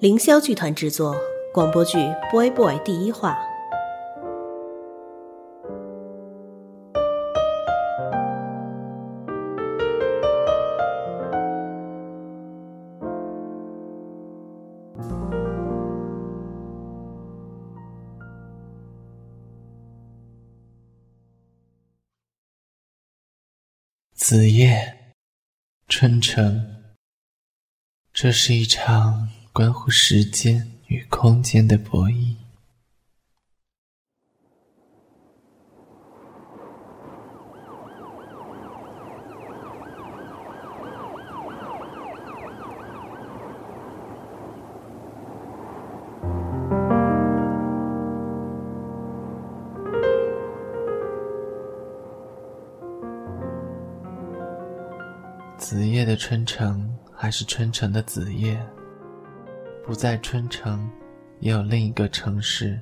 [0.00, 1.14] 凌霄剧团制作
[1.52, 1.98] 广播剧
[2.30, 3.38] 《Boy Boy》第一话。
[24.14, 25.12] 子夜，
[25.88, 26.76] 春城。
[28.14, 29.28] 这是一场
[29.60, 32.34] 关乎时间与空间的博弈。
[55.58, 58.58] 子夜的春城，还是春城的子夜。
[59.90, 60.88] 不在春城，
[61.40, 62.80] 也有另一个城市。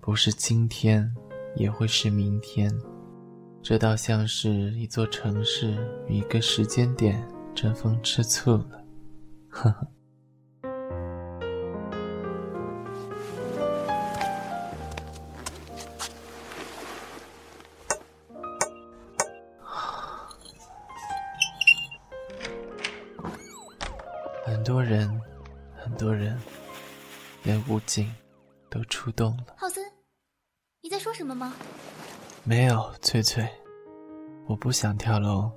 [0.00, 1.08] 不是今天，
[1.54, 2.68] 也会是明天。
[3.62, 5.76] 这倒像是一座城市
[6.08, 8.84] 与一个时间点争风吃醋了。
[9.48, 9.86] 呵呵。
[24.44, 25.21] 很多人，很多人，
[27.82, 28.14] 连武警
[28.70, 29.54] 都出动了。
[29.56, 29.84] 浩森，
[30.80, 31.54] 你在说什么吗？
[32.44, 33.48] 没有，翠翠，
[34.46, 35.50] 我不想跳楼，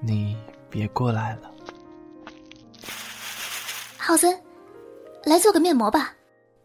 [0.00, 0.36] 你
[0.70, 1.50] 别过来了。
[3.98, 4.38] 浩森，
[5.24, 6.14] 来做个面膜吧。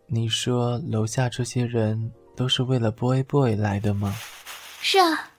[0.07, 4.13] 你说楼下这些人都是为了 boy boy 来的吗？
[4.81, 5.31] 是啊，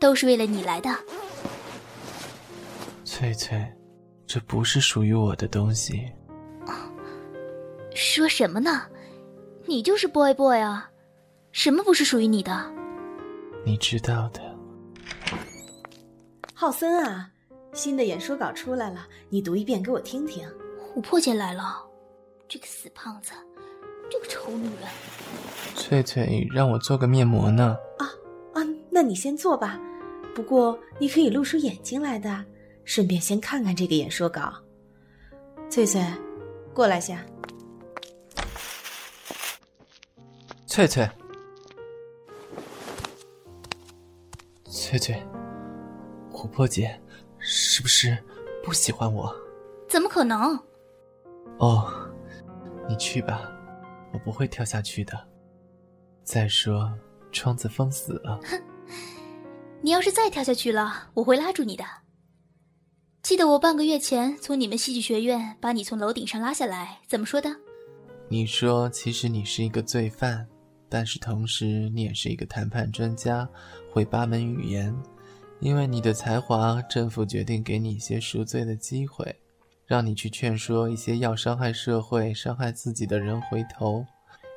[0.00, 0.90] 都是为了你来的。
[3.04, 3.64] 翠翠。
[4.26, 6.10] 这不是属于我的东西。
[7.94, 8.86] 说什么呢？
[9.66, 10.90] 你就是 boy boy 啊，
[11.52, 12.72] 什么不是属于你的？
[13.64, 14.40] 你知道的。
[16.52, 17.30] 浩森啊，
[17.72, 20.46] 新的演说稿出来了，你读一遍给我听听。
[20.94, 21.82] 琥珀姐来了，
[22.46, 23.32] 这个死胖子，
[24.10, 24.88] 这个丑女人。
[25.74, 27.76] 翠翠让我做个面膜呢。
[27.98, 28.06] 啊
[28.54, 29.80] 啊，那你先做吧。
[30.34, 32.44] 不过你可以露出眼睛来的。
[32.84, 34.52] 顺便先看看这个演说稿。
[35.70, 36.04] 翠翠，
[36.74, 37.24] 过来下。
[40.74, 41.08] 翠翠，
[44.64, 45.22] 翠翠，
[46.32, 47.00] 琥珀姐
[47.38, 48.18] 是不是
[48.60, 49.32] 不喜欢我？
[49.88, 50.58] 怎么可能？
[51.60, 52.10] 哦，
[52.88, 53.48] 你去吧，
[54.12, 55.16] 我不会跳下去的。
[56.24, 56.92] 再说，
[57.30, 58.40] 窗子封死了。
[58.42, 58.60] 哼，
[59.80, 61.84] 你要是再跳下去了，我会拉住你的。
[63.22, 67.48] 记得我半个月前从你们戏剧学院把你从楼顶上拉下来，怎么说的？
[68.28, 70.44] 你说，其实你是一个罪犯，
[70.94, 73.48] 但是同时你也是一个谈判专家，
[73.90, 74.94] 会八门语言。
[75.58, 79.34] 因为你的才华，政府决定给你一些赎罪的机会，
[79.86, 84.06] 让你去劝说一些要伤害社会、伤害自己的人回头。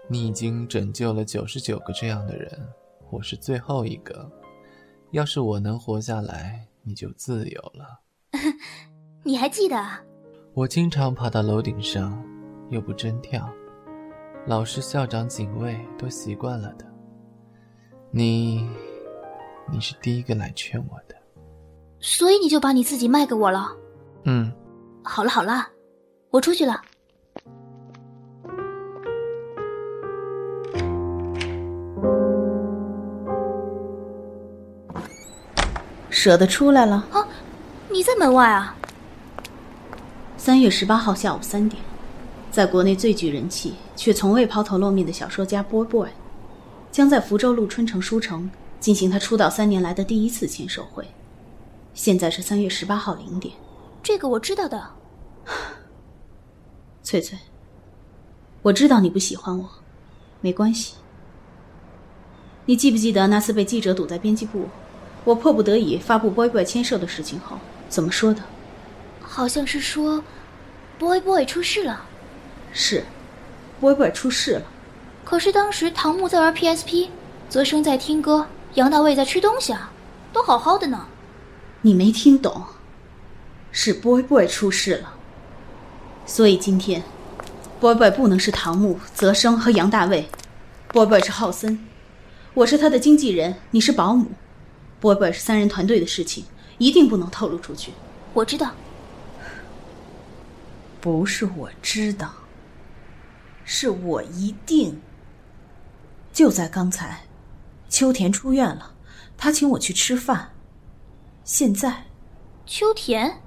[0.07, 2.51] 你已经拯救了九十九个这样的人，
[3.09, 4.31] 我是最后一个。
[5.09, 7.99] 要是我能活下来，你就自由了。
[9.25, 9.75] 你还记得？
[10.53, 12.23] 我经常爬到楼顶上，
[12.69, 13.51] 又不真跳，
[14.47, 16.85] 老师、校长、警卫都习惯了的。
[18.09, 18.65] 你，
[19.69, 21.15] 你是第一个来劝我的，
[21.99, 23.75] 所以你就把你自己卖给我了。
[24.23, 24.49] 嗯，
[25.03, 25.67] 好了好了，
[26.29, 26.81] 我出去了。
[36.09, 37.27] 舍得出来了啊！
[37.89, 38.73] 你在门外啊？
[40.37, 41.83] 三月十八号下午三点，
[42.49, 46.09] 在国内最具人气却从未抛头露面的小说家 Boy Boy，
[46.89, 48.49] 将在福州路春城书城
[48.79, 51.05] 进行他出道三年来的第一次签售会。
[51.93, 53.55] 现在是三月十八号零点。
[54.03, 54.91] 这个我知道的。
[57.03, 57.37] 翠翠，
[58.61, 59.67] 我知道你不喜欢我，
[60.41, 60.95] 没关系。
[62.65, 64.67] 你记不记得那次被记者堵在编辑部，
[65.23, 67.57] 我迫不得已发布 Boy Boy 签售的事情后？
[67.89, 68.43] 怎么说的？
[69.21, 70.23] 好像是说
[70.99, 72.05] ，Boy Boy 出事了。
[72.73, 73.03] 是
[73.79, 74.63] ，Boy Boy 出事了。
[75.23, 77.09] 可是当时唐木在玩 PSP，
[77.49, 79.91] 泽生在听歌，杨大卫在吃东西啊，
[80.31, 81.07] 都好好的呢。
[81.81, 82.63] 你没听懂，
[83.71, 85.13] 是 Boy Boy 出事了。
[86.25, 87.03] 所以今天
[87.79, 90.27] ，Boy Boy 不能是唐木、泽生和杨大卫
[90.89, 91.85] ，Boy Boy 是浩森，
[92.53, 94.31] 我是他的经纪人，你是保姆。
[94.99, 96.45] Boy Boy 是三人团队的事情。
[96.79, 97.91] 一定不能透露出去。
[98.35, 98.69] 我知道，
[101.01, 102.31] 不是我知道，
[103.69, 105.01] 是我一定。
[106.31, 107.25] 就在刚才，
[107.89, 108.95] 秋田出院了，
[109.35, 110.53] 他请我去吃饭。
[111.43, 112.05] 现在，
[112.65, 113.41] 秋田，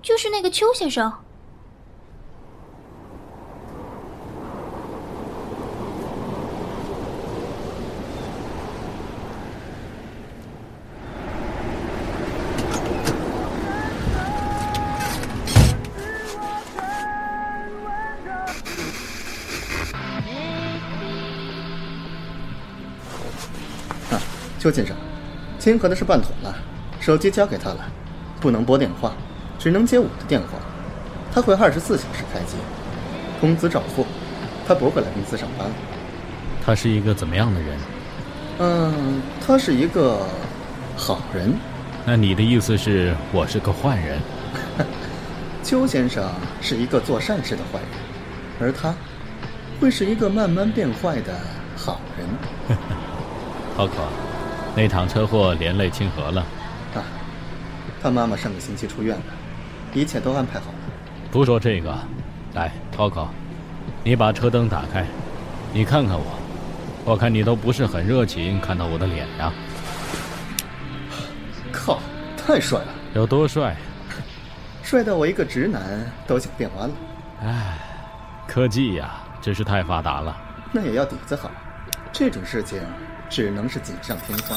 [0.00, 1.12] 就是那个邱先生。
[24.68, 24.94] 邱先生，
[25.58, 26.54] 清河的事办妥了，
[27.00, 27.90] 手机交给他了，
[28.38, 29.14] 不能拨电话，
[29.58, 30.58] 只能接我的电话。
[31.32, 32.56] 他会二十四小时开机，
[33.40, 34.04] 工资照付。
[34.66, 35.66] 他不会来公司上班。
[36.62, 37.78] 他是一个怎么样的人？
[38.58, 40.26] 嗯，他是一个
[40.94, 41.54] 好人。
[42.04, 44.20] 那你的意思是我是个坏人？
[45.64, 46.30] 邱先生
[46.60, 47.78] 是一个做善事的坏
[48.60, 48.94] 人，而他
[49.80, 51.32] 会是一个慢慢变坏的
[51.74, 52.78] 好人。
[53.74, 53.94] 涛哥。
[54.76, 56.40] 那场车祸连累清河了，
[56.94, 57.02] 啊，
[58.00, 59.22] 他妈妈上个星期出院了，
[59.92, 60.78] 一切都安排好了。
[61.30, 61.92] 不说这个，
[62.54, 63.26] 来，涛哥，
[64.04, 65.04] 你把车灯打开，
[65.72, 66.38] 你看看我，
[67.04, 69.52] 我看你都不是很热情，看到我的脸呀。
[71.72, 72.00] 靠，
[72.36, 72.86] 太帅了！
[73.14, 73.76] 有多帅？
[74.82, 76.94] 帅到我一个直男都想变弯了。
[77.42, 77.78] 唉，
[78.46, 79.10] 科技呀，
[79.42, 80.36] 真是太发达了。
[80.72, 81.50] 那也要底子好，
[82.12, 82.80] 这种事情。
[83.30, 84.56] 只能是锦上添花。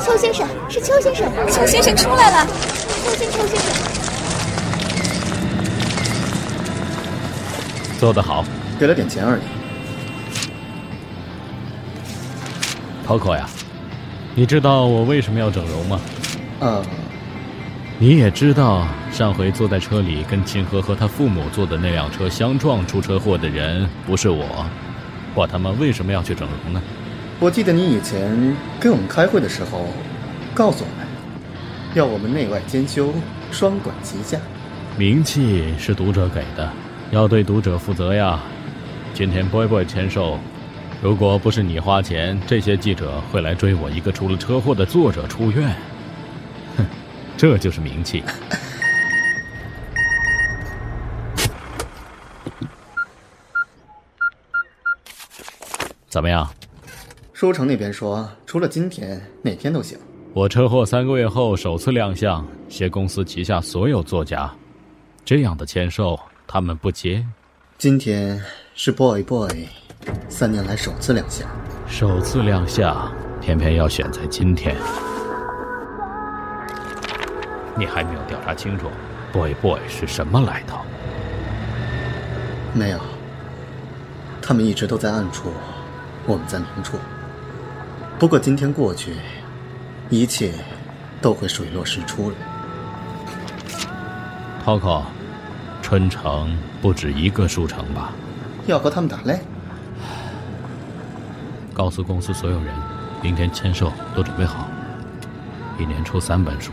[0.00, 2.46] 邱先生，是邱先生，邱先生出来了，
[3.04, 3.72] 邱先邱先生，
[7.98, 8.44] 做得好，
[8.78, 9.42] 给了点钱而已。
[13.06, 13.48] 涛哥呀，
[14.34, 16.00] 你知道我为什么要整容吗？
[16.60, 16.84] 呃。
[18.02, 24.66] 你也知道，上回坐在车里跟秦河和他父母坐的那辆车相撞出车祸的人不是我，
[25.36, 26.82] 我他妈为什么要去整容呢？
[27.38, 29.86] 我记得你以前跟我们开会的时候，
[30.52, 31.06] 告诉我们，
[31.94, 33.14] 要我们内外兼修，
[33.52, 34.36] 双管齐下。
[34.98, 36.68] 名气是读者给的，
[37.12, 38.40] 要对读者负责呀。
[39.14, 40.40] 今天 boy boy 签售，
[41.00, 45.72] 如果不是你花钱，这些记者会来追我一个出了车祸的作者出院。
[47.42, 48.22] 这就是名气。
[56.08, 56.48] 怎么样？
[57.32, 59.98] 书城那边说，除了今天，哪天都行。
[60.32, 64.48] 我车祸三个月后首次亮相，携公司旗下所有作家，
[65.24, 66.16] 这样的签售
[66.46, 67.26] 他们不接。
[67.76, 68.40] 今天
[68.76, 69.66] 是 Boy Boy
[70.28, 71.48] 三年来首次亮相，
[71.88, 74.76] 首次亮相，偏偏要选在今天。
[77.74, 78.86] 你还没有调查清楚
[79.32, 80.78] ，boy boy 是什么来头？
[82.74, 82.98] 没有，
[84.40, 85.52] 他们一直都在暗处，
[86.26, 86.98] 我们在明处。
[88.18, 89.16] 不过今天过去，
[90.10, 90.52] 一切
[91.20, 92.36] 都会水落石出了。
[94.64, 95.04] 涛涛，
[95.82, 98.12] 春城不止一个书城吧？
[98.66, 99.38] 要和他们打擂？
[101.74, 102.74] 告诉公司所有人，
[103.22, 104.68] 明天签售都准备好，
[105.78, 106.70] 一年出三本书。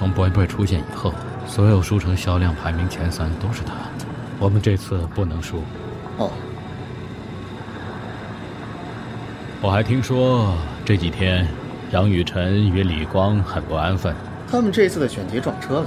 [0.00, 1.12] 从 Boy Boy 出现以后，
[1.46, 3.74] 所有书城销量排名前三都是他。
[4.38, 5.62] 我们这次不能输。
[6.16, 6.30] 哦。
[9.60, 10.54] 我还听说
[10.86, 11.46] 这几天
[11.90, 14.16] 杨雨辰与李光很不安分。
[14.50, 15.86] 他们这次的选题撞车了，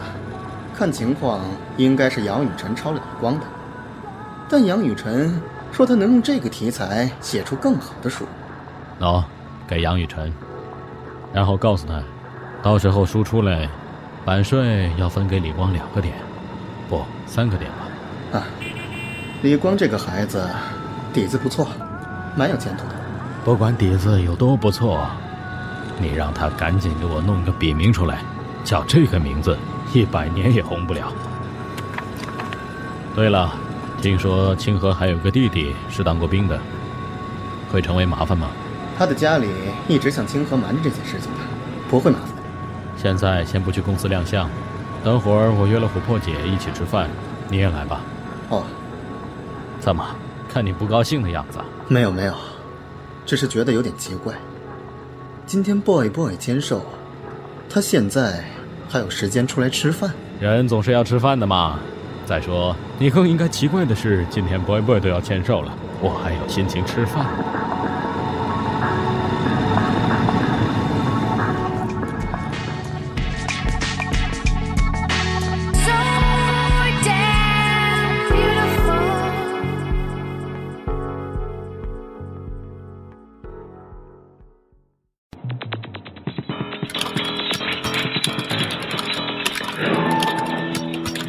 [0.76, 1.40] 看情况
[1.76, 3.46] 应该是杨雨辰抄了李光的。
[4.48, 5.42] 但杨雨辰
[5.72, 8.28] 说他能用这个题材写出更好的书。
[9.00, 9.24] 喏，
[9.68, 10.32] 给杨雨辰，
[11.34, 12.00] 然后告诉他，
[12.62, 13.68] 到时候书出来。
[14.26, 16.14] 版税要分给李光两个点，
[16.90, 18.40] 不，三个点吧。
[18.40, 18.44] 啊，
[19.42, 20.48] 李光这个孩子
[21.14, 21.68] 底子不错，
[22.36, 22.96] 蛮有前途的。
[23.44, 25.10] 不管底子有多不错，
[26.00, 28.20] 你让他赶紧给我弄个笔名出来，
[28.64, 29.58] 叫这个名字
[29.94, 31.12] 一百年也红不了。
[33.14, 33.54] 对了，
[34.02, 36.58] 听说清河还有个弟弟是当过兵的，
[37.70, 38.48] 会成为麻烦吗？
[38.98, 39.50] 他的家里
[39.90, 41.40] 一直向清河瞒着这件事情的，
[41.90, 42.33] 不会麻烦。
[43.04, 44.50] 现在先不去公司亮相，
[45.04, 47.10] 等会儿我约了琥珀姐一起吃饭，
[47.50, 48.00] 你也来吧。
[48.48, 48.64] 哦。
[49.82, 50.06] 怎么，
[50.48, 51.60] 看你不高兴的样子？
[51.90, 52.34] 没有没有，
[53.26, 54.34] 只是觉得有点奇怪。
[55.46, 56.82] 今天 boy boy 签售，
[57.70, 58.42] 他现在
[58.88, 60.10] 还有时间出来吃饭？
[60.40, 61.78] 人总是要吃饭的嘛。
[62.26, 67.26] 再说，你更应该奇怪的是，今天 boy boy 都要签售了，我还有心情吃饭。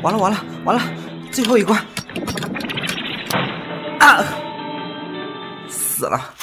[0.05, 0.83] 完了完了完了，
[1.33, 1.83] 最后一关！
[3.99, 4.23] 啊！
[5.67, 6.19] 死了！
[6.19, 6.35] 哈，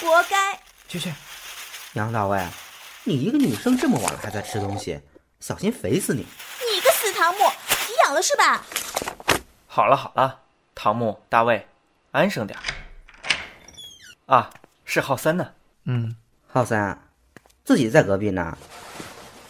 [0.00, 0.56] 活该！
[0.86, 1.12] 去去，
[1.94, 2.46] 杨大卫，
[3.02, 5.00] 你一个女生这么晚了还在吃东西，
[5.40, 6.24] 小心肥死你！
[6.72, 7.40] 你个死唐木，
[7.70, 8.62] 皮痒了是吧？
[9.66, 10.42] 好了好了，
[10.76, 11.66] 唐木、大卫，
[12.12, 12.56] 安生点。
[14.26, 14.48] 啊，
[14.84, 15.50] 是浩森呢。
[15.86, 16.14] 嗯，
[16.46, 16.96] 浩森，
[17.64, 18.56] 自己在隔壁呢，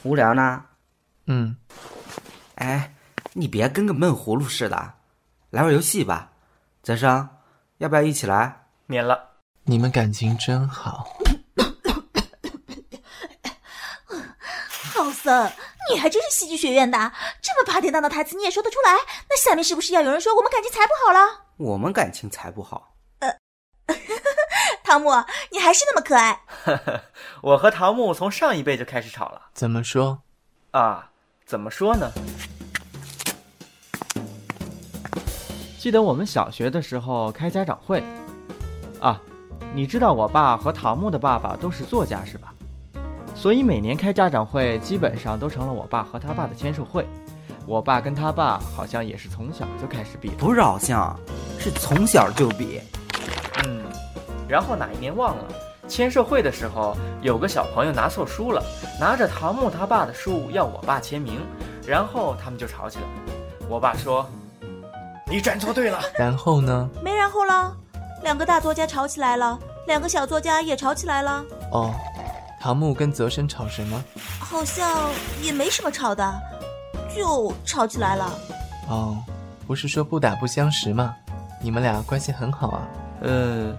[0.04, 0.64] 无聊呢。
[1.26, 1.54] 嗯。
[2.58, 2.94] 哎，
[3.32, 4.94] 你别跟个闷葫芦似的，
[5.50, 6.32] 来玩游戏吧。
[6.82, 7.28] 泽生，
[7.78, 8.66] 要不要一起来？
[8.86, 9.36] 免了。
[9.64, 11.08] 你们感情真好。
[14.92, 15.52] 浩森，
[15.92, 18.92] 你还真是戏剧学院的，这么八点档的台词你也说得出来？
[19.28, 21.44] 那下面是不是要有人说我们感情才不好了？
[21.58, 22.96] 我们感情才不好。
[23.20, 23.32] 呃，
[24.82, 25.10] 唐木，
[25.50, 26.40] 你还是那么可爱。
[27.42, 29.50] 我和唐木从上一辈就开始吵了。
[29.54, 30.22] 怎么说？
[30.72, 31.12] 啊，
[31.48, 32.12] 怎么说呢？
[35.78, 38.04] 记得我们小学的时候开家长会，
[39.00, 39.18] 啊，
[39.74, 42.52] 你知道我爸和桃木的爸爸都是作家是吧？
[43.34, 47.06] 所以每年开家长会基本上都成了我爸和他爸的签售会。
[47.64, 51.18] 我爸跟他爸好像也是从小就开始比，不是好像，
[51.58, 52.82] 是从小就比。
[53.64, 53.82] 嗯，
[54.46, 55.44] 然后哪一年忘了，
[55.88, 58.62] 签售会的时候有个小朋友拿错书了，
[59.00, 61.40] 拿着唐木他爸的书要我爸签名，
[61.86, 63.04] 然后他们就吵起来。
[63.68, 64.24] 我爸说。
[65.30, 66.00] 你站错队了。
[66.18, 66.88] 然后呢？
[67.02, 67.76] 没然后了，
[68.22, 71.44] 两个大作家吵起来了，两个小作家也吵起来了。
[71.70, 71.94] 哦，
[72.58, 74.02] 唐木跟泽生吵什么？
[74.40, 75.10] 好像
[75.42, 76.34] 也没什么吵的，
[77.14, 78.38] 就吵起来了。
[78.88, 79.18] 哦，
[79.66, 81.14] 不是说不打不相识吗？
[81.60, 82.88] 你们俩关系很好啊。
[83.20, 83.76] 呃，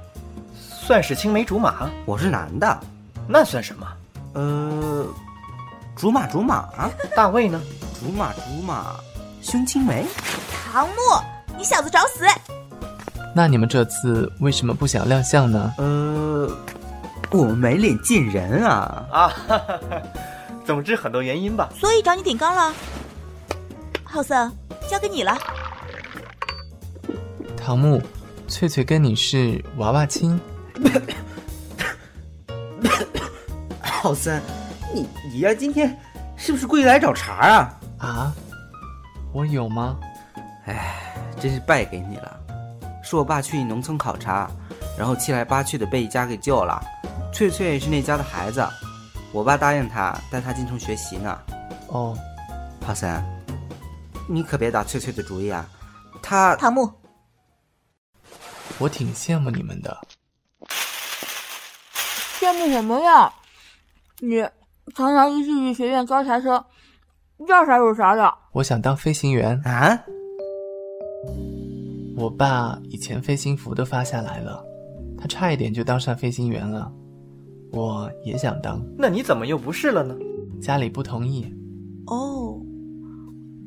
[0.90, 1.88] 算是青梅竹马。
[2.04, 2.80] 我是男的，
[3.28, 3.88] 那算什么？
[4.34, 5.06] 呃，
[5.96, 6.68] 竹马竹马。
[7.16, 7.62] 大卫呢？
[8.00, 8.96] 竹马竹马，
[9.40, 10.04] 胸青梅。
[10.52, 10.96] 唐木。
[11.56, 12.26] 你小子找死！
[13.36, 15.72] 那你们这次为什么不想亮相呢？
[15.78, 16.50] 呃，
[17.30, 19.06] 我没脸见人啊！
[19.12, 19.32] 啊，
[20.66, 21.70] 总之很多原因吧。
[21.80, 22.74] 所以找你顶缸了。
[24.04, 24.52] 浩森，
[24.90, 25.38] 交给你了。
[27.56, 28.02] 唐木，
[28.48, 30.42] 翠翠跟你是娃娃亲。
[33.82, 34.42] 浩森，
[34.94, 35.98] 你你呀，今天
[36.36, 37.80] 是不是故意来找茬啊？
[37.98, 38.34] 啊，
[39.34, 39.98] 我有吗？
[40.66, 41.06] 哎。
[41.42, 42.38] 真是败给你了，
[43.02, 44.52] 是我爸去农村考察，
[44.98, 46.84] 然后七来八去的被一家给救了。
[47.34, 48.68] 翠翠是那家的孩子，
[49.32, 51.40] 我爸答应他带他进城学习呢。
[51.88, 52.14] 哦，
[52.86, 53.24] 浩森，
[54.28, 55.66] 你可别打翠翠的主意啊！
[56.22, 56.92] 他唐木，
[58.80, 59.98] 我挺羡慕你们的。
[62.40, 63.30] 羡慕什么呀？
[64.22, 64.42] 你
[64.96, 66.64] 堂堂一戏剧学院高材生，
[67.50, 68.34] 要啥有啥的。
[68.54, 70.00] 我想当飞行员啊。
[72.16, 74.64] 我爸以前飞行服都发下来了，
[75.18, 76.90] 他差一点就当上飞行员了。
[77.74, 80.16] 我也想当，那你怎么又不是了呢？
[80.62, 81.46] 家里不同意。
[82.08, 82.58] 哦，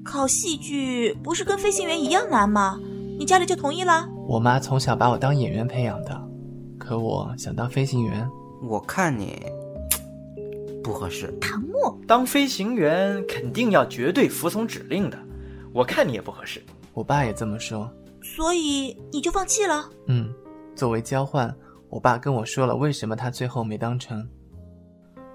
[0.03, 2.81] 考戏剧不是跟飞行员一样难吗？
[3.19, 4.09] 你家里就同意了？
[4.27, 6.19] 我妈从小把我当演员培养的，
[6.79, 8.27] 可我想当飞行员。
[8.63, 9.45] 我看你
[10.83, 11.33] 不合适。
[11.41, 15.19] 唐默，当飞行员肯定要绝对服从指令的，
[15.73, 16.63] 我看你也不合适。
[16.93, 17.91] 我爸也这么说。
[18.23, 19.91] 所以你就放弃了？
[20.07, 20.33] 嗯，
[20.77, 21.55] 作为交换，
[21.89, 24.27] 我爸跟我说了为什么他最后没当成。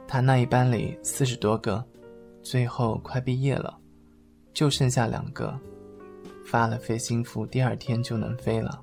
[0.07, 1.83] 他那一班里四十多个，
[2.41, 3.77] 最后快毕业了，
[4.53, 5.53] 就剩下两个，
[6.45, 8.79] 发了飞行服，第二天就能飞了。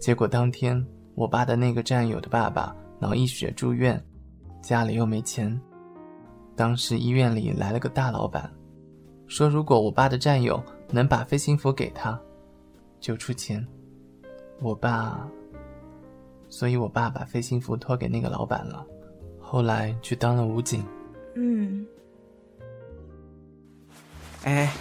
[0.00, 0.82] 结果当天，
[1.14, 2.74] 我爸的那个战友的爸爸
[3.06, 4.04] 脑溢血住院，
[4.60, 5.56] 家里又没钱。
[6.56, 8.52] 当时医院里来了个大老板，
[9.28, 10.60] 说如果我爸的战友
[10.90, 12.20] 能把飞行服给他。
[12.98, 13.64] 就出钱，
[14.60, 15.24] 我爸，
[16.48, 18.84] 所以我爸把飞行服托给那个老板了，
[19.38, 20.84] 后来去当了武警。
[21.36, 21.86] 嗯，
[24.42, 24.72] 哎，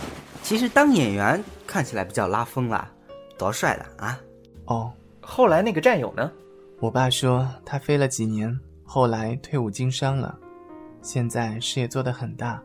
[0.41, 2.91] 其实当演员看起来比较拉风啦，
[3.37, 4.19] 多帅的啊！
[4.65, 4.91] 哦，
[5.21, 6.31] 后来那个战友呢？
[6.85, 10.37] 我爸说他飞了几年，后来退伍经商了，
[11.01, 12.61] 现在事业做得很大，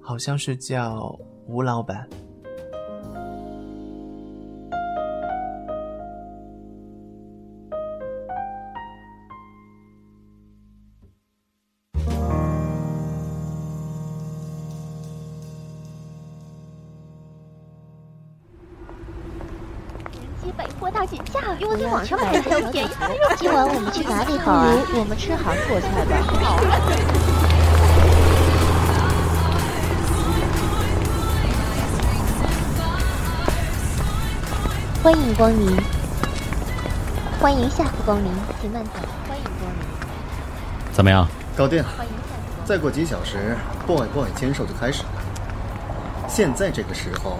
[0.00, 2.08] 好像是叫吴老板。
[22.04, 23.23] 吃白菜便宜，今
[23.54, 24.74] 晚我们去哪里好啊？
[24.98, 26.16] 我们吃韩国菜吧。
[26.42, 26.74] 好啊。
[35.00, 35.76] 欢迎光临，
[37.40, 38.28] 欢迎下次光临，
[38.60, 38.90] 请慢走。
[39.28, 39.86] 欢迎光临，
[40.92, 41.24] 怎么样？
[41.56, 41.88] 搞定了。
[41.96, 42.66] 欢迎下次光临。
[42.66, 43.56] 再过几小时
[43.86, 45.10] ，boy boy 签售就开始了。
[46.26, 47.38] 现在这个时候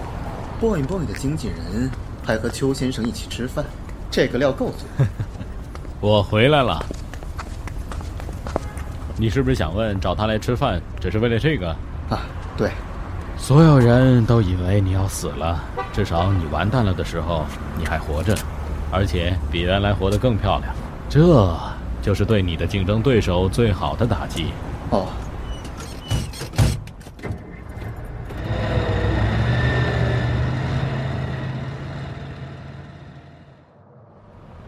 [0.60, 1.90] ，boy boy 的经纪人
[2.24, 3.64] 还和邱先生一起吃饭，
[4.12, 4.86] 这个料够足。
[6.04, 6.84] 我回来了。
[9.16, 11.70] 你是不是想问找他来吃饭只是为了这个？
[12.10, 12.20] 啊，
[12.58, 12.70] 对，
[13.38, 15.58] 所有人都以为你要死了，
[15.94, 17.46] 至少你完蛋了的时候
[17.78, 18.36] 你还活着，
[18.92, 20.74] 而且比原来活得更漂亮。
[21.08, 21.56] 这
[22.02, 24.48] 就是对你的竞争对手最好的打击。
[24.90, 25.06] 哦，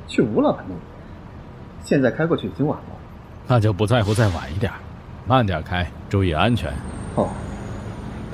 [0.08, 0.80] 去吴老板那里，
[1.86, 2.84] 现在开过去已经晚了。
[3.46, 4.72] 那就不在乎再晚一点，
[5.24, 6.70] 慢点开，注意安全。
[7.14, 7.30] 哦，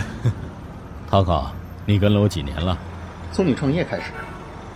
[1.09, 1.45] 涛哥，
[1.85, 2.77] 你跟了我几年了？
[3.31, 4.05] 从你创业开始，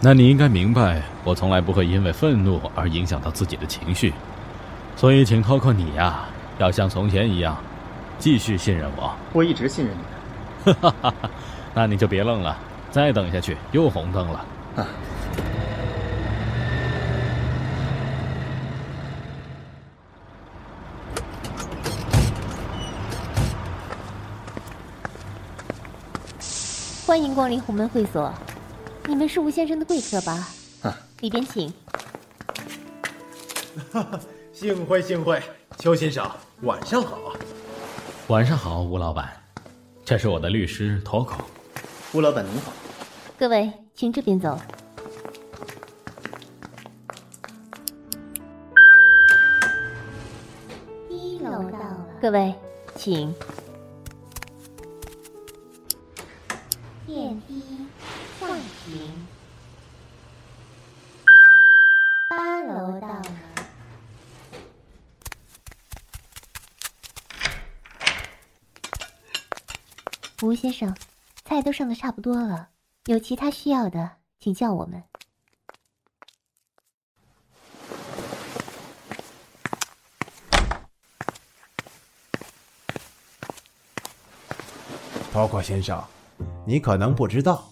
[0.01, 4.13] 那你应该明白，我从来不会因为愤怒而影响到自己的情绪，
[4.95, 6.27] 所以请 Coco 你呀，
[6.59, 7.57] 要像从前一样，
[8.19, 9.11] 继续信任我。
[9.33, 10.75] 我一直信任你的。
[10.75, 11.31] 哈哈哈，
[11.73, 12.57] 那你就别愣了，
[12.91, 14.45] 再等下去又红灯了。
[14.77, 14.87] 啊，
[27.17, 28.31] 欢迎光临鸿门会所，
[29.07, 30.47] 你们是吴先生的贵客吧？
[30.83, 31.73] 啊，里边请。
[34.53, 35.43] 幸会幸会，
[35.79, 37.33] 邱先生，晚上好。
[38.27, 39.33] 晚上好，吴老板，
[40.05, 41.39] 这是我的律师 Toco。
[42.13, 42.71] 吴老板您好。
[43.39, 44.61] 各位，请这边走。
[51.09, 52.07] 一楼到了。
[52.21, 52.55] 各位，
[52.95, 53.35] 请。
[57.07, 57.87] 电梯
[58.41, 59.27] 上行。
[62.29, 63.25] 八楼到了。
[70.43, 70.93] 吴先生，
[71.45, 72.71] 菜都上的差不多了，
[73.05, 75.01] 有其他需要的，请叫我们。
[85.33, 86.03] 包括先生，
[86.69, 87.63] 你可能不知道，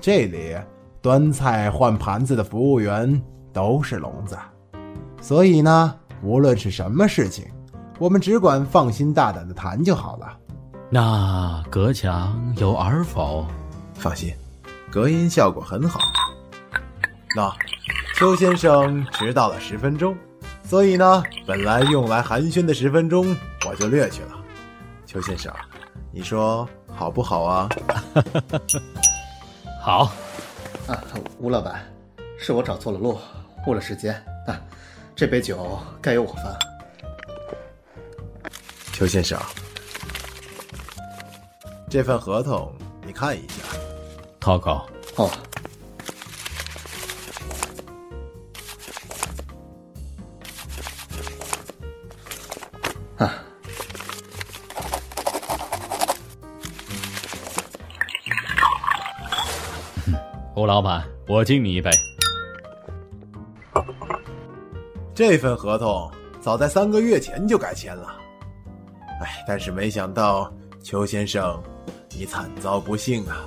[0.00, 0.56] 这里
[1.02, 3.20] 端菜换盘子的服务员
[3.52, 4.38] 都是聋子，
[5.20, 7.44] 所以呢，无论是什么事情，
[7.98, 10.38] 我们只管放心大胆的谈就好了。
[10.88, 13.44] 那隔墙有耳否？
[13.94, 14.32] 放心，
[14.90, 16.00] 隔音效果很好。
[17.36, 17.52] 那
[18.16, 20.16] 邱先生迟到了十分钟，
[20.62, 23.36] 所以呢，本来用来寒暄的十分钟
[23.68, 24.36] 我就略去了。
[25.04, 25.52] 邱先生，
[26.12, 27.68] 你说好不好啊？
[29.80, 30.12] 好。
[30.86, 31.02] 啊，
[31.38, 31.84] 吴老板，
[32.38, 33.18] 是我找错了路，
[33.66, 34.14] 误了时间
[34.46, 34.60] 啊。
[35.14, 36.58] 这杯酒该由我发。
[38.92, 39.40] 邱先生，
[41.88, 42.72] 这份合同
[43.06, 43.62] 你看一下。
[44.40, 44.82] Toco，
[45.16, 45.30] 哦，
[60.60, 61.90] 吴老板，我敬你一杯。
[65.14, 68.14] 这份合同早在三个月前就该签了，
[69.22, 71.58] 哎，但是没想到邱先生，
[72.10, 73.42] 你惨遭不幸啊。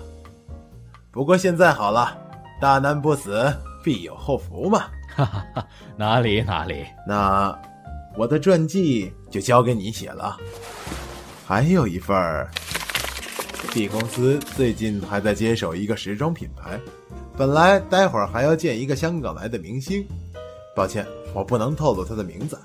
[1.11, 2.17] 不过现在好了，
[2.59, 3.45] 大难不死，
[3.83, 4.85] 必有后福嘛。
[5.15, 7.55] 哈哈哈，哪里哪里，那
[8.17, 10.35] 我的传记就交给你写了，
[11.45, 12.49] 还有一份儿。
[13.71, 16.79] B 公司最近还在接手一个时装品牌，
[17.37, 20.05] 本来待会儿还要见一个香港来的明星，
[20.75, 22.59] 抱歉，我不能透露他的名字。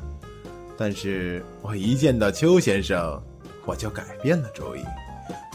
[0.77, 3.23] 但是我一见到邱先生，
[3.65, 4.81] 我就改变了主意。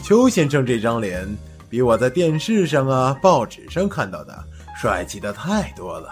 [0.02, 1.26] 邱先生这张脸，
[1.70, 4.36] 比我在电视上啊、报纸上看到的
[4.80, 6.08] 帅气的太多了。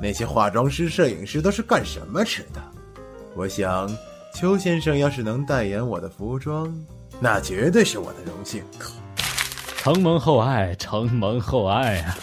[0.00, 2.60] 那些化妆师、摄影师都是干什么吃的？
[3.36, 3.88] 我想，
[4.34, 6.74] 邱先生要是能代言我的服装，
[7.20, 8.64] 那绝对是我的荣幸。
[9.76, 12.16] 承蒙厚爱，承蒙厚爱啊！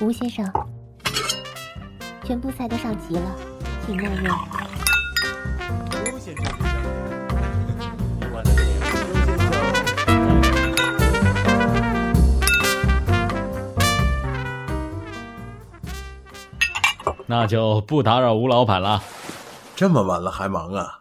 [0.00, 0.44] 吴先生，
[2.24, 3.36] 全部菜都上齐了，
[3.86, 4.36] 请慢用。
[6.12, 6.61] 吴先生
[17.32, 19.02] 那就不打扰吴老板了。
[19.74, 21.00] 这么晚了还忙啊？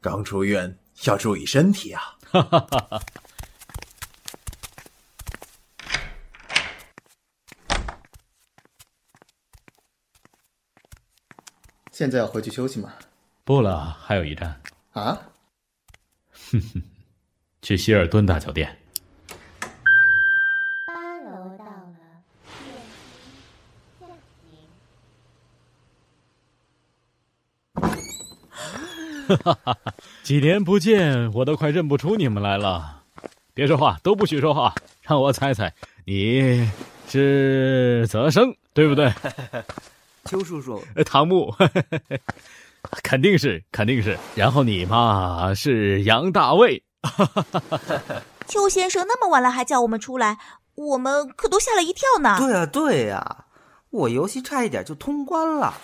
[0.00, 2.16] 刚出院，要注意身体啊！
[2.30, 3.02] 哈哈哈哈。
[11.90, 12.92] 现在要回去休息吗？
[13.42, 14.60] 不了，还有一站。
[14.92, 15.18] 啊？
[16.52, 16.80] 哼哼，
[17.60, 18.78] 去希尔顿大酒店。
[20.86, 21.96] 八楼到了，
[23.98, 24.14] 哈哈
[27.80, 27.98] 哈！
[30.22, 33.02] 几年不见，我都快认不出你们来了。
[33.54, 35.72] 别说话，都不许说话，让我猜猜，
[36.06, 36.70] 你
[37.08, 39.12] 是泽生，对不对？
[40.24, 41.54] 邱叔叔，唐木，
[43.02, 44.16] 肯定是，肯定是。
[44.34, 46.82] 然后你嘛是杨大卫。
[48.46, 50.38] 邱先生那么晚了还叫我们出来，
[50.74, 52.36] 我们可都吓了一跳呢。
[52.38, 53.44] 对呀，对呀，
[53.90, 55.74] 我游戏差一点就通关了。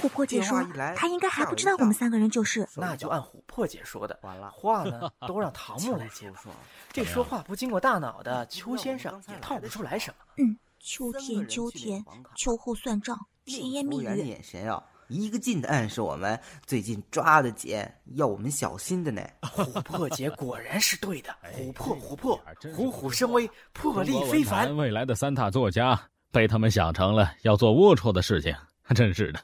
[0.00, 0.62] 琥珀姐说，
[0.94, 2.68] 她应该还不知道我们三个人就是。
[2.76, 6.30] 那就按琥珀姐说的，完了话呢 都让唐木来接。
[6.92, 10.24] 这说话不经过大脑的邱先生也套不出来什么。
[10.36, 12.04] 嗯，秋天，秋天，
[12.36, 14.04] 秋后算账，甜言蜜语。
[14.04, 17.82] 眼神啊，一个劲的暗示我们最近抓的紧，
[18.16, 19.22] 要我们小心的呢。
[19.42, 22.40] 琥珀姐果然是对的，琥珀，琥珀，
[22.74, 24.76] 虎虎生威，魄力非凡。
[24.76, 25.98] 未来的三大作家
[26.30, 28.54] 被他们想成了要做龌龊的事情，
[28.94, 29.40] 真是的。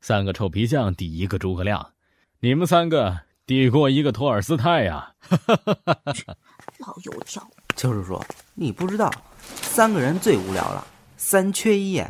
[0.00, 1.92] 三个臭皮匠抵一个诸葛亮，
[2.40, 5.12] 你们三个抵过一个托尔斯泰呀！
[6.78, 7.42] 老油条，
[7.74, 12.02] 邱叔叔，你不知道，三个人最无聊了，三缺一，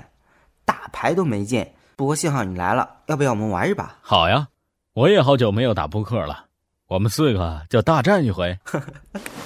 [0.64, 1.66] 打牌都没劲。
[1.96, 3.96] 不过幸好你来了，要不要我们玩一把？
[4.02, 4.48] 好呀，
[4.92, 6.46] 我也好久没有打扑克了，
[6.88, 8.58] 我们四个就大战一回。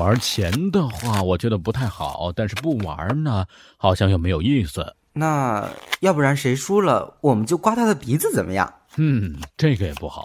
[0.00, 3.44] 玩钱的话，我觉得不太好，但是不玩呢，
[3.76, 4.94] 好像又没有意思。
[5.12, 5.68] 那
[6.00, 8.72] 要不然谁输了，我们就刮他的鼻子，怎么样？
[8.96, 10.24] 嗯，这个也不好。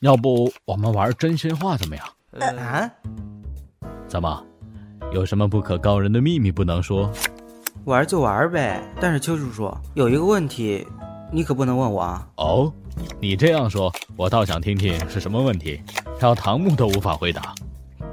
[0.00, 2.06] 要不我们玩真心话怎么样？
[2.56, 2.88] 啊？
[4.06, 4.44] 怎么？
[5.12, 7.10] 有什么不可告人的秘密不能说？
[7.84, 8.80] 玩就玩呗。
[9.00, 10.86] 但是邱叔叔有一个问题，
[11.32, 12.28] 你可不能问我啊。
[12.36, 12.72] 哦，
[13.20, 15.82] 你这样说，我倒想听听是什么问题，
[16.20, 17.52] 让唐木都无法回答。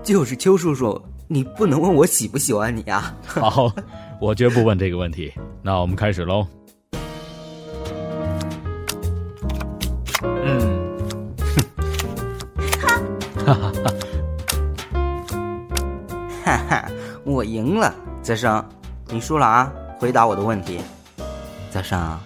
[0.04, 3.16] 就是邱叔叔，你不能问我喜不喜欢你啊！
[3.26, 3.72] 好，
[4.20, 5.34] 我绝不问这个问题。
[5.62, 6.46] 那我们开始喽。
[10.22, 10.98] 嗯，
[13.46, 13.94] 哈哈哈
[16.44, 16.92] 哈哈！
[17.24, 18.64] 我赢了，泽生，
[19.08, 19.72] 你输了啊！
[20.00, 20.82] 回答我的问题，
[21.72, 22.20] 泽生，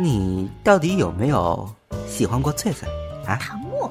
[0.00, 1.68] 你到底有没有
[2.08, 2.88] 喜欢过翠翠
[3.24, 3.36] 啊？
[3.36, 3.88] 唐木，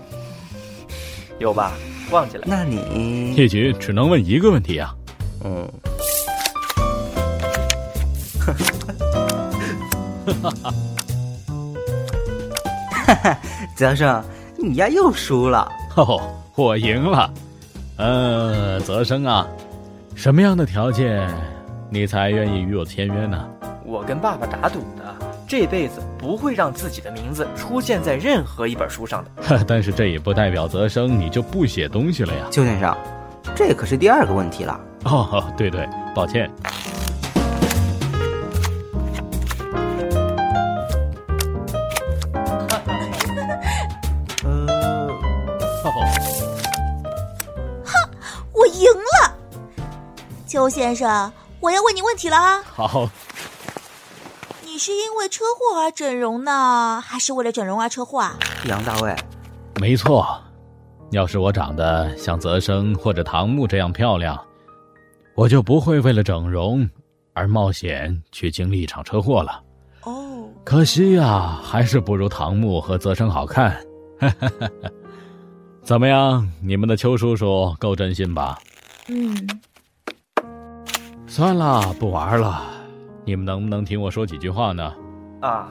[1.39, 1.71] 有吧？
[2.11, 2.43] 忘记了？
[2.45, 4.95] 那你一局只能问一个问题啊。
[5.43, 5.67] 嗯。
[8.39, 8.63] 哈哈
[10.41, 10.51] 哈
[13.23, 13.39] 哈！
[13.75, 14.23] 泽生，
[14.57, 15.69] 你呀又输了。
[15.95, 16.21] 哦，
[16.55, 17.33] 我赢了。
[17.97, 19.47] 呃，泽生啊，
[20.15, 21.27] 什么样的条件
[21.89, 23.47] 你才愿意与我签约呢？
[23.85, 25.06] 我跟爸爸打赌的，
[25.47, 29.31] 这辈子不会让自己的名字出现在任何一本书上的。
[29.65, 32.93] 但是这也不代表泽生你就不写东西了呀，邱先生，
[33.55, 34.77] 这可是第二个问题了。
[35.05, 36.51] 哦，对对，抱歉。
[44.43, 45.07] 呃，
[45.81, 45.91] 哼，
[48.51, 49.33] 我赢了。
[50.45, 51.31] 邱先生，
[51.61, 52.61] 我要问你问题了啊。
[52.65, 53.09] 好。
[54.77, 58.37] 你是因为车祸而整容呢，还是为了整容而车祸啊？
[58.67, 59.15] 杨大卫，
[59.81, 60.39] 没错。
[61.09, 64.39] 要是我长得像泽生或者唐木这样漂亮，
[65.33, 66.87] 我就不会为了整容
[67.33, 69.63] 而冒险去经历一场车祸了。
[70.03, 73.75] 哦，可惜呀，还是不如唐木和泽生好看。
[75.81, 78.59] 怎么样，你们的邱叔叔够真心吧？
[79.07, 79.59] 嗯。
[81.25, 82.76] 算了，不玩了。
[83.27, 84.93] 你们能不能听我说几句话呢？
[85.41, 85.69] 啊，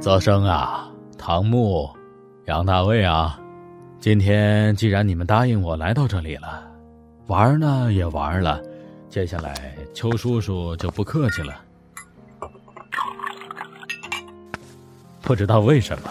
[0.00, 1.88] 泽生啊，唐木，
[2.46, 3.38] 杨大卫啊，
[4.00, 6.68] 今天既然你们答应我来到这里了，
[7.28, 8.60] 玩呢也玩了，
[9.08, 9.54] 接下来
[9.94, 11.54] 邱叔叔就不客气了。
[15.22, 16.10] 不知道为什么，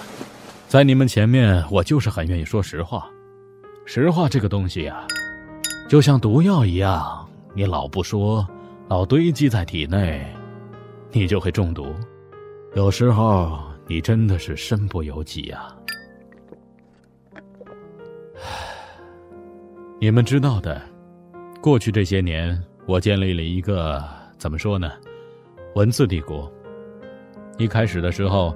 [0.70, 3.10] 在你们前面，我就是很愿意说实话。
[3.86, 5.17] 实话这个东西呀、啊。
[5.88, 8.46] 就像毒药一样，你老不说，
[8.90, 10.22] 老堆积在体内，
[11.12, 11.96] 你就会中毒。
[12.76, 15.74] 有时候你真的是身不由己、啊。
[20.00, 20.82] 你们知道的，
[21.62, 24.04] 过去这些年，我建立了一个
[24.38, 24.92] 怎么说呢？
[25.74, 26.52] 文字帝国。
[27.58, 28.54] 一开始的时候，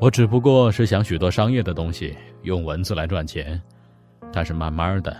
[0.00, 3.60] 我只不过是想许多商业的东西用文字来赚钱，
[4.32, 5.14] 但是慢慢的，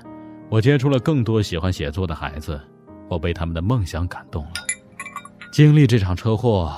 [0.52, 2.60] 我接触了更多喜欢写作的孩子，
[3.08, 4.52] 我被他们的梦想感动了。
[5.50, 6.70] 经历这场车祸，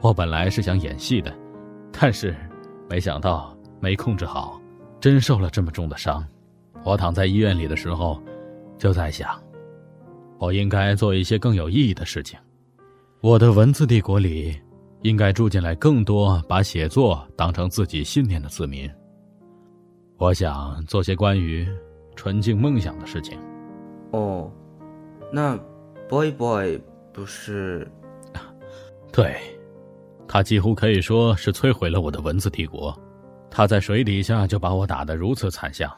[0.00, 1.30] 我本来是想演戏的，
[1.92, 2.34] 但是
[2.88, 4.58] 没想到没控制好，
[5.00, 6.26] 真受了这么重的伤。
[6.82, 8.18] 我躺在医院里的时候，
[8.78, 9.38] 就在想，
[10.38, 12.40] 我应该做一些更有意义的事情。
[13.20, 14.58] 我的文字帝国里，
[15.02, 18.90] 应该住进来更多把写作当成自己信念的子民。
[20.16, 21.68] 我想做些关于
[22.22, 23.36] 纯净梦想的事情。
[24.12, 24.48] 哦，
[25.32, 25.58] 那
[26.08, 26.80] boy boy
[27.12, 27.84] 不是？
[29.12, 29.36] 对，
[30.28, 32.96] 他几乎可以说是摧毁了我的文字帝国。
[33.50, 35.92] 他在水底下就把我打得如此惨象。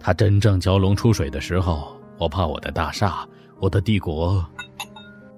[0.00, 3.24] 他真正蛟龙出水的时候，我怕我的大厦、
[3.60, 4.44] 我的帝国，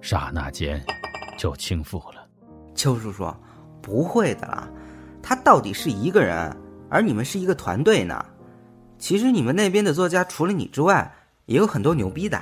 [0.00, 0.82] 刹那间
[1.36, 2.26] 就倾覆了。
[2.74, 3.30] 邱叔叔，
[3.82, 4.66] 不会的啦，
[5.22, 6.56] 他到底是一个人，
[6.88, 8.24] 而你们是一个团队呢。
[8.98, 11.12] 其实你们那边的作家除了你之外，
[11.46, 12.40] 也有很多牛逼的，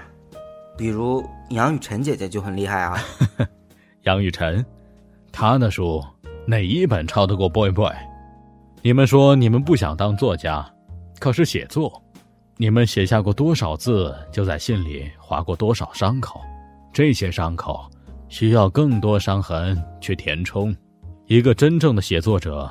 [0.77, 2.99] 比如杨雨辰姐姐就很厉害啊。
[4.03, 4.64] 杨雨辰，
[5.33, 6.03] 他的书
[6.47, 7.93] 哪一本抄得过 Boy Boy？
[8.83, 10.69] 你们说你们不想当作家，
[11.19, 12.03] 可是写作。
[12.57, 16.40] 你们写下过多少字，就在信里划过多少伤口，
[16.93, 17.90] 这些伤口
[18.29, 20.75] 需要更多伤痕去填充。
[21.27, 22.71] 一个真正的写作者，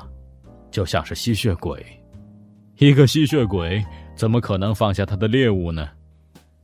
[0.70, 1.84] 就像是吸血鬼，
[2.78, 3.84] 一个吸血鬼
[4.16, 5.88] 怎么可能放下他的猎物呢？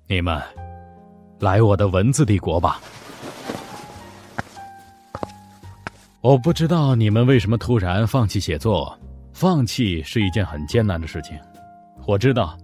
[0.09, 0.43] 你们，
[1.39, 2.81] 来我的文字帝国吧！
[6.21, 8.99] 我不知道你们为什么突然放弃写作，
[9.33, 11.39] 放弃是一件很艰难的事情，
[12.07, 12.59] 我知道。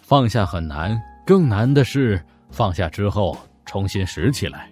[0.00, 4.68] 放下很难，更难的是放下之后重新拾起来。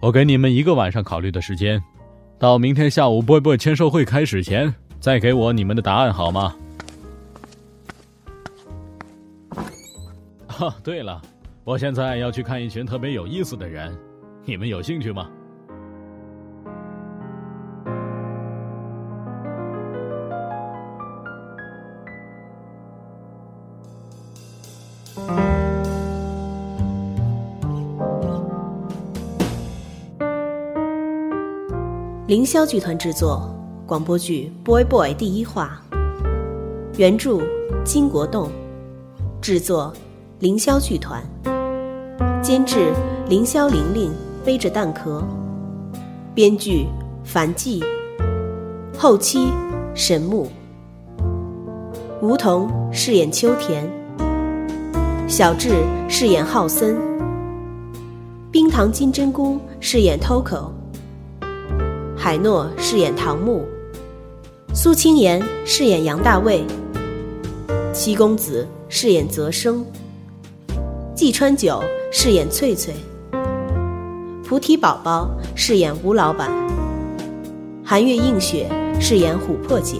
[0.00, 1.80] 我给你们一个晚上考虑的时间，
[2.38, 6.56] 到明天下午 boy boy 签售会开始前，再给我你们的答案好吗？
[10.60, 11.18] 哈， 对了，
[11.64, 13.96] 我现在要去看一群特别有意思的人，
[14.44, 15.26] 你们有兴趣吗？
[32.26, 33.50] 凌霄剧团制作
[33.86, 35.80] 广播剧《Boy Boy》第一话，
[36.98, 37.38] 原著
[37.82, 38.50] 金国栋，
[39.40, 39.92] 制作
[40.40, 41.22] 凌霄剧团，
[42.42, 42.94] 监制
[43.28, 44.10] 凌霄玲玲
[44.42, 45.22] 背着蛋壳，
[46.34, 46.86] 编剧
[47.22, 47.84] 樊季，
[48.96, 49.48] 后期
[49.94, 50.48] 神木，
[52.22, 53.86] 梧桐饰演秋田，
[55.28, 56.96] 小智饰演浩森，
[58.50, 60.70] 冰糖金针菇饰演 Toko。
[62.16, 63.66] 海诺饰演唐木，
[64.72, 66.64] 苏青岩饰演杨大卫，
[67.92, 69.84] 七公子饰演泽生，
[71.20, 72.94] 季川九饰演翠翠，
[74.42, 76.50] 菩提宝宝饰演吴老板，
[77.84, 78.66] 寒月映雪
[78.98, 79.98] 饰演琥珀姐，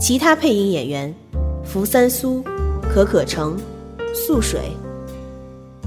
[0.00, 1.14] 其他配音演员：
[1.62, 2.42] 福三苏、
[2.80, 3.58] 可可成、
[4.14, 4.72] 素水、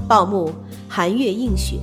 [0.06, 0.52] 报幕、
[0.88, 1.80] 寒月映雪。